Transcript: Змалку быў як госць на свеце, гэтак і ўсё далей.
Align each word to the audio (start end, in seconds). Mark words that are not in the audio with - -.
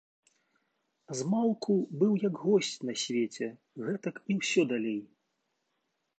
Змалку 1.19 1.75
быў 2.03 2.13
як 2.27 2.35
госць 2.47 2.73
на 2.91 2.97
свеце, 3.03 3.47
гэтак 3.91 4.15
і 4.31 4.41
ўсё 4.41 4.61
далей. 4.75 4.99